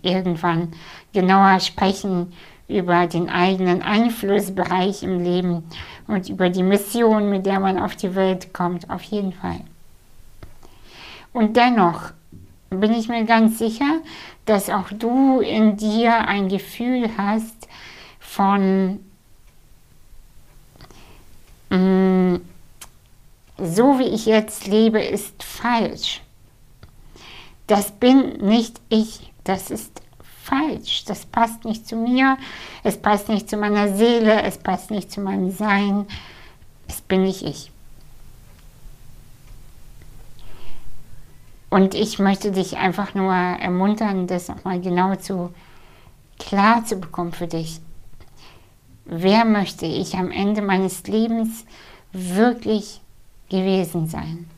irgendwann 0.01 0.73
genauer 1.13 1.61
sprechen, 1.61 2.33
über 2.67 3.07
den 3.07 3.29
eigenen 3.29 3.81
Einflussbereich 3.81 5.03
im 5.03 5.23
Leben 5.23 5.63
und 6.07 6.29
über 6.29 6.49
die 6.49 6.63
Mission, 6.63 7.29
mit 7.29 7.45
der 7.45 7.59
man 7.59 7.79
auf 7.79 7.95
die 7.95 8.15
Welt 8.15 8.53
kommt, 8.53 8.89
auf 8.89 9.03
jeden 9.03 9.33
Fall. 9.33 9.61
Und 11.31 11.55
dennoch 11.57 12.11
bin 12.69 12.93
ich 12.93 13.07
mir 13.07 13.25
ganz 13.25 13.59
sicher, 13.59 14.01
dass 14.45 14.69
auch 14.69 14.89
du 14.89 15.41
in 15.41 15.77
dir 15.77 16.27
ein 16.27 16.49
Gefühl 16.49 17.09
hast 17.17 17.67
von 18.19 18.99
mm, 21.69 22.35
so 23.57 23.99
wie 23.99 24.07
ich 24.07 24.25
jetzt 24.25 24.67
lebe, 24.67 25.01
ist 25.01 25.43
falsch. 25.43 26.21
Das 27.67 27.91
bin 27.91 28.37
nicht 28.37 28.79
ich, 28.89 29.31
das 29.43 29.71
ist 29.71 30.01
falsch, 30.45 31.05
das 31.05 31.25
passt 31.25 31.65
nicht 31.65 31.87
zu 31.87 31.95
mir, 31.95 32.37
es 32.83 32.97
passt 32.97 33.29
nicht 33.29 33.49
zu 33.49 33.57
meiner 33.57 33.95
Seele, 33.95 34.43
es 34.43 34.57
passt 34.57 34.91
nicht 34.91 35.11
zu 35.11 35.21
meinem 35.21 35.51
Sein, 35.51 36.05
es 36.87 37.01
bin 37.01 37.23
nicht 37.23 37.43
ich. 37.43 37.71
Und 41.69 41.93
ich 41.93 42.19
möchte 42.19 42.51
dich 42.51 42.77
einfach 42.77 43.15
nur 43.15 43.33
ermuntern, 43.33 44.27
das 44.27 44.47
nochmal 44.47 44.79
genau 44.79 45.15
zu 45.15 45.51
klar 46.39 46.85
zu 46.85 46.97
bekommen 46.97 47.33
für 47.33 47.47
dich. 47.47 47.81
Wer 49.05 49.45
möchte 49.45 49.85
ich 49.85 50.15
am 50.15 50.31
Ende 50.31 50.61
meines 50.61 51.05
Lebens 51.07 51.65
wirklich 52.11 53.01
gewesen 53.49 54.07
sein? 54.07 54.49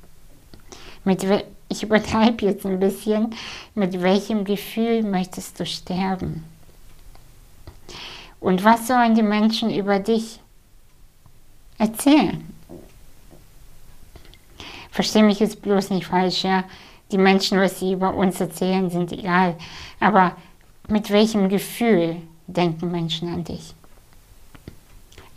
Mit, 1.04 1.26
ich 1.70 1.84
übertreibe 1.84 2.46
jetzt 2.46 2.66
ein 2.66 2.80
bisschen, 2.80 3.36
mit 3.76 4.02
welchem 4.02 4.46
Gefühl 4.46 5.04
möchtest 5.04 5.60
du 5.60 5.66
sterben? 5.66 6.44
Und 8.40 8.64
was 8.64 8.88
sollen 8.88 9.16
die 9.16 9.24
Menschen 9.24 9.74
über 9.74 10.00
dich 10.00 10.40
erzählen? 11.78 12.54
Verstehe 14.92 15.24
mich 15.24 15.40
jetzt 15.40 15.62
bloß 15.62 15.90
nicht 15.90 16.08
falsch, 16.08 16.44
ja. 16.44 16.64
Die 17.12 17.18
Menschen, 17.18 17.60
was 17.60 17.80
sie 17.80 17.94
über 17.94 18.14
uns 18.14 18.40
erzählen, 18.42 18.90
sind 18.90 19.12
egal. 19.12 19.56
Aber 20.00 20.36
mit 20.88 21.10
welchem 21.10 21.50
Gefühl 21.50 22.18
denken 22.48 22.92
Menschen 22.92 23.34
an 23.34 23.44
dich? 23.44 23.74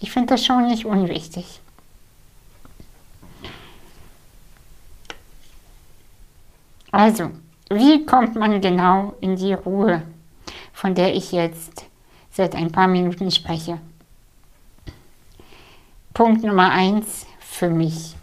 Ich 0.01 0.11
finde 0.11 0.29
das 0.29 0.45
schon 0.45 0.67
nicht 0.67 0.87
unwichtig. 0.87 1.61
Also, 6.91 7.31
wie 7.71 8.05
kommt 8.05 8.35
man 8.35 8.61
genau 8.61 9.15
in 9.21 9.37
die 9.37 9.53
Ruhe, 9.53 10.03
von 10.73 10.95
der 10.95 11.15
ich 11.15 11.31
jetzt 11.33 11.87
seit 12.31 12.55
ein 12.55 12.73
paar 12.73 12.89
Minuten 12.89 13.31
spreche? 13.31 13.79
Punkt 16.13 16.43
Nummer 16.43 16.71
eins 16.71 17.27
für 17.39 17.71
mich 17.71 18.17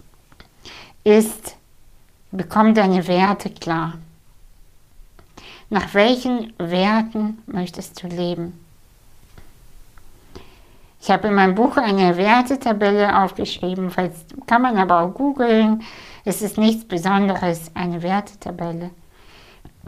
ist, 1.04 1.56
bekomm 2.32 2.74
deine 2.74 3.08
Werte 3.08 3.50
klar. 3.50 3.94
Nach 5.70 5.94
welchen 5.94 6.54
Werten 6.58 7.42
möchtest 7.46 8.04
du 8.04 8.08
leben? 8.08 8.67
Ich 11.08 11.14
habe 11.14 11.30
in 11.30 11.36
meinem 11.36 11.56
Buch 11.56 11.78
eine 11.78 12.18
Wertetabelle 12.18 13.24
aufgeschrieben, 13.24 13.90
kann 14.46 14.62
man 14.62 14.76
aber 14.76 15.00
auch 15.00 15.14
googeln. 15.14 15.82
Es 16.26 16.42
ist 16.42 16.58
nichts 16.58 16.86
Besonderes, 16.86 17.72
eine 17.76 18.04
Wertetabelle. 18.04 18.90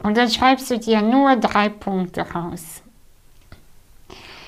Und 0.01 0.15
dann 0.15 0.29
schreibst 0.29 0.71
du 0.71 0.79
dir 0.79 1.01
nur 1.01 1.35
drei 1.35 1.67
Punkte 1.67 2.21
raus. 2.21 2.81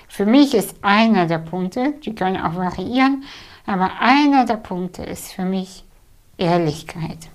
Für 0.08 0.26
mich 0.26 0.54
ist 0.54 0.78
einer 0.82 1.26
der 1.26 1.40
Punkte, 1.40 1.96
die 2.06 2.16
können 2.16 2.42
auch 2.42 2.56
variieren, 2.56 3.26
aber 3.66 4.00
einer 4.00 4.46
der 4.46 4.56
Punkte 4.56 5.04
ist 5.04 5.34
für 5.34 5.44
mich 5.44 5.84
Ehrlichkeit. 6.38 7.28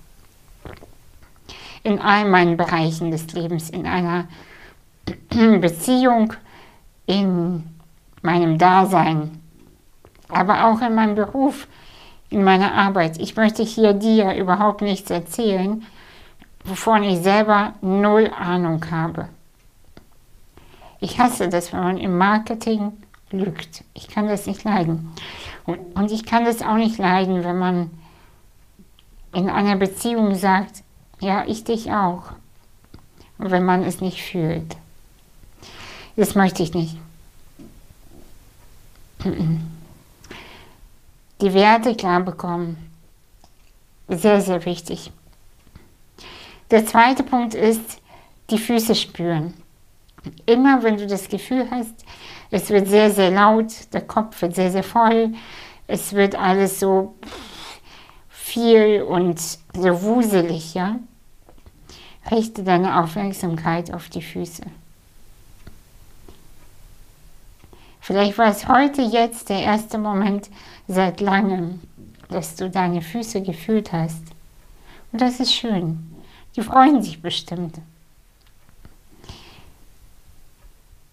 In 1.83 1.99
all 1.99 2.25
meinen 2.25 2.57
Bereichen 2.57 3.11
des 3.11 3.31
Lebens, 3.33 3.69
in 3.69 3.85
einer 3.85 4.27
Beziehung, 5.29 6.33
in 7.05 7.76
meinem 8.27 8.57
Dasein, 8.57 9.41
aber 10.27 10.65
auch 10.65 10.81
in 10.81 10.93
meinem 10.93 11.15
Beruf, 11.15 11.67
in 12.29 12.43
meiner 12.43 12.73
Arbeit. 12.73 13.17
Ich 13.19 13.37
möchte 13.37 13.63
hier 13.63 13.93
dir 13.93 14.35
überhaupt 14.35 14.81
nichts 14.81 15.09
erzählen, 15.09 15.81
wovon 16.65 17.03
ich 17.03 17.19
selber 17.19 17.73
null 17.81 18.29
Ahnung 18.37 18.85
habe. 18.91 19.29
Ich 20.99 21.19
hasse 21.19 21.47
das, 21.47 21.71
wenn 21.71 21.79
man 21.79 21.97
im 21.97 22.17
Marketing 22.17 22.91
lügt. 23.31 23.85
Ich 23.93 24.09
kann 24.09 24.27
das 24.27 24.45
nicht 24.45 24.65
leiden. 24.65 25.13
Und, 25.65 25.79
und 25.95 26.11
ich 26.11 26.25
kann 26.25 26.43
das 26.43 26.61
auch 26.61 26.75
nicht 26.75 26.97
leiden, 26.97 27.45
wenn 27.45 27.57
man 27.57 27.91
in 29.33 29.49
einer 29.49 29.77
Beziehung 29.77 30.35
sagt, 30.35 30.83
ja, 31.21 31.45
ich 31.47 31.63
dich 31.63 31.93
auch. 31.93 32.23
Und 33.37 33.51
wenn 33.51 33.63
man 33.63 33.83
es 33.83 34.01
nicht 34.01 34.21
fühlt. 34.21 34.75
Das 36.17 36.35
möchte 36.35 36.63
ich 36.63 36.73
nicht 36.73 36.97
die 41.41 41.53
Werte 41.53 41.95
klar 41.95 42.21
bekommen. 42.21 42.77
Sehr, 44.07 44.41
sehr 44.41 44.65
wichtig. 44.65 45.11
Der 46.71 46.85
zweite 46.85 47.23
Punkt 47.23 47.53
ist, 47.53 48.01
die 48.49 48.57
Füße 48.57 48.95
spüren. 48.95 49.53
Immer 50.45 50.83
wenn 50.83 50.97
du 50.97 51.07
das 51.07 51.29
Gefühl 51.29 51.67
hast, 51.69 52.05
es 52.51 52.69
wird 52.69 52.87
sehr, 52.87 53.11
sehr 53.11 53.31
laut, 53.31 53.71
der 53.93 54.01
Kopf 54.01 54.41
wird 54.41 54.55
sehr, 54.55 54.71
sehr 54.71 54.83
voll, 54.83 55.33
es 55.87 56.13
wird 56.13 56.35
alles 56.35 56.79
so 56.79 57.15
viel 58.29 59.01
und 59.03 59.39
so 59.39 60.01
wuselig, 60.01 60.73
ja, 60.73 60.99
richte 62.31 62.63
deine 62.63 63.01
Aufmerksamkeit 63.01 63.93
auf 63.93 64.09
die 64.09 64.21
Füße. 64.21 64.63
Vielleicht 68.07 68.37
war 68.37 68.47
es 68.47 68.69
heute 68.69 69.01
jetzt 69.01 69.49
der 69.49 69.63
erste 69.63 69.97
Moment 69.97 70.49
seit 70.87 71.19
langem, 71.19 71.81
dass 72.29 72.55
du 72.55 72.69
deine 72.69 73.01
Füße 73.01 73.41
gefühlt 73.41 73.91
hast. 73.91 74.23
Und 75.11 75.19
das 75.19 75.41
ist 75.41 75.53
schön. 75.53 76.15
Die 76.55 76.61
freuen 76.61 77.03
sich 77.03 77.21
bestimmt. 77.21 77.81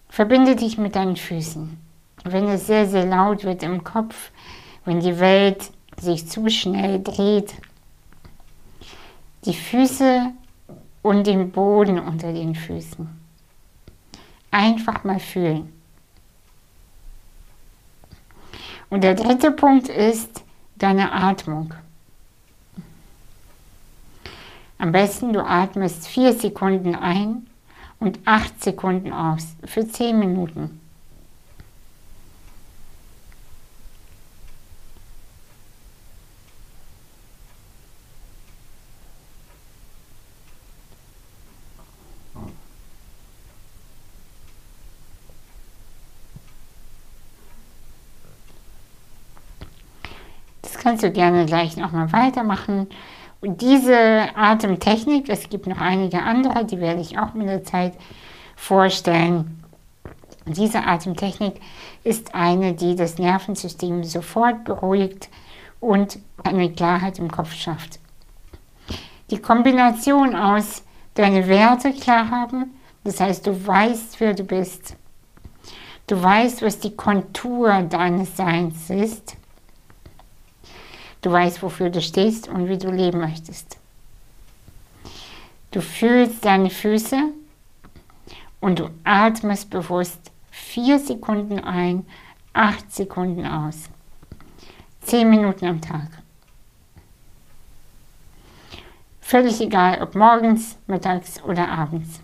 Verbinde 0.07 0.55
dich 0.55 0.77
mit 0.77 0.95
deinen 0.95 1.17
Füßen. 1.17 1.77
Wenn 2.23 2.47
es 2.47 2.65
sehr, 2.65 2.87
sehr 2.87 3.05
laut 3.05 3.43
wird 3.43 3.61
im 3.63 3.83
Kopf, 3.83 4.31
wenn 4.85 5.01
die 5.01 5.19
Welt 5.19 5.71
sich 5.99 6.29
zu 6.29 6.49
schnell 6.49 7.03
dreht, 7.03 7.55
die 9.43 9.53
Füße 9.53 10.31
und 11.01 11.27
den 11.27 11.51
Boden 11.51 11.99
unter 11.99 12.31
den 12.31 12.55
Füßen. 12.55 13.05
Einfach 14.49 15.03
mal 15.03 15.19
fühlen. 15.19 15.74
Und 18.89 19.03
der 19.03 19.15
dritte 19.15 19.51
Punkt 19.51 19.89
ist 19.89 20.43
deine 20.75 21.11
Atmung. 21.11 21.73
Am 24.77 24.91
besten 24.91 25.33
du 25.33 25.39
atmest 25.41 26.07
vier 26.07 26.33
Sekunden 26.33 26.95
ein 26.95 27.47
und 27.99 28.19
acht 28.25 28.63
Sekunden 28.63 29.13
aus 29.13 29.55
für 29.65 29.87
zehn 29.87 30.19
Minuten. 30.19 30.81
Kannst 50.95 51.03
du 51.03 51.11
gerne 51.11 51.45
gleich 51.45 51.75
nochmal 51.75 52.13
weitermachen. 52.13 52.87
Und 53.41 53.59
diese 53.61 54.29
Atemtechnik, 54.33 55.27
es 55.27 55.49
gibt 55.49 55.67
noch 55.67 55.81
einige 55.81 56.23
andere, 56.23 56.63
die 56.63 56.79
werde 56.79 57.01
ich 57.01 57.19
auch 57.19 57.33
mit 57.33 57.49
der 57.49 57.65
Zeit 57.65 57.95
vorstellen. 58.55 59.61
Diese 60.45 60.85
Atemtechnik 60.85 61.59
ist 62.05 62.33
eine, 62.33 62.71
die 62.71 62.95
das 62.95 63.17
Nervensystem 63.17 64.05
sofort 64.05 64.63
beruhigt 64.63 65.27
und 65.81 66.17
eine 66.45 66.71
Klarheit 66.71 67.19
im 67.19 67.29
Kopf 67.29 67.53
schafft. 67.53 67.99
Die 69.31 69.39
Kombination 69.39 70.33
aus 70.33 70.81
deine 71.15 71.49
Werte 71.49 71.91
klar 71.91 72.29
haben, 72.29 72.73
das 73.03 73.19
heißt, 73.19 73.45
du 73.45 73.67
weißt, 73.67 74.21
wer 74.21 74.33
du 74.33 74.45
bist. 74.45 74.95
Du 76.07 76.23
weißt, 76.23 76.61
was 76.61 76.79
die 76.79 76.95
Kontur 76.95 77.81
deines 77.81 78.37
Seins 78.37 78.89
ist. 78.89 79.35
Du 81.25 81.31
weißt, 81.31 81.63
wofür 81.63 81.89
du 81.89 82.03
stehst 82.03 82.47
und 82.47 82.69
wie 82.69 82.77
du 82.77 82.91
leben 82.91 83.19
möchtest. 83.19 83.79
Du 85.71 85.81
fühlst 85.81 86.45
deine 86.45 86.69
Füße 86.69 87.17
und 88.59 88.77
du 88.77 88.91
atmest 89.03 89.71
bewusst 89.71 90.19
vier 90.51 90.99
Sekunden 90.99 91.57
ein, 91.57 92.05
acht 92.53 92.91
Sekunden 92.93 93.43
aus. 93.43 93.89
Zehn 95.01 95.27
Minuten 95.31 95.65
am 95.65 95.81
Tag. 95.81 96.09
Völlig 99.19 99.59
egal, 99.59 100.03
ob 100.03 100.13
morgens, 100.13 100.77
mittags 100.85 101.41
oder 101.41 101.67
abends. 101.69 102.19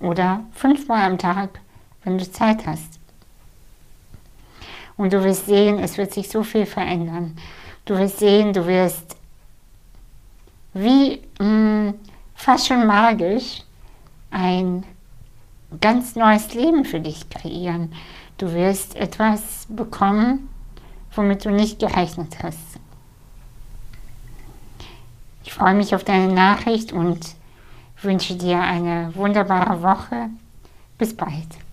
Oder 0.00 0.44
fünfmal 0.52 1.10
am 1.10 1.16
Tag, 1.16 1.60
wenn 2.04 2.18
du 2.18 2.30
Zeit 2.30 2.66
hast. 2.66 2.95
Und 4.96 5.12
du 5.12 5.22
wirst 5.22 5.46
sehen, 5.46 5.78
es 5.78 5.98
wird 5.98 6.12
sich 6.12 6.28
so 6.28 6.42
viel 6.42 6.66
verändern. 6.66 7.36
Du 7.84 7.96
wirst 7.98 8.18
sehen, 8.18 8.52
du 8.52 8.66
wirst 8.66 9.16
wie 10.74 11.22
mh, 11.38 11.44
hm, 11.44 11.94
fast 12.34 12.66
schon 12.66 12.86
magisch 12.86 13.62
ein 14.30 14.84
ganz 15.80 16.16
neues 16.16 16.54
Leben 16.54 16.84
für 16.84 17.00
dich 17.00 17.28
kreieren. 17.30 17.92
Du 18.38 18.52
wirst 18.52 18.96
etwas 18.96 19.66
bekommen, 19.68 20.48
womit 21.14 21.44
du 21.44 21.50
nicht 21.50 21.78
gerechnet 21.78 22.42
hast. 22.42 22.58
Ich 25.44 25.52
freue 25.54 25.74
mich 25.74 25.94
auf 25.94 26.04
deine 26.04 26.32
Nachricht 26.32 26.92
und 26.92 27.20
wünsche 28.02 28.36
dir 28.36 28.60
eine 28.60 29.14
wunderbare 29.14 29.82
Woche. 29.82 30.28
Bis 30.98 31.16
bald. 31.16 31.65